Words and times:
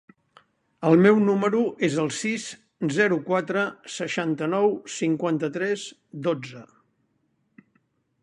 El 0.91 0.95
meu 1.05 1.19
número 1.25 1.59
es 1.87 1.97
el 2.03 2.07
sis, 2.19 2.47
zero, 2.95 3.19
quatre, 3.27 3.65
seixanta-nou, 3.97 4.73
cinquanta-tres, 4.95 5.83
dotze. 6.29 6.65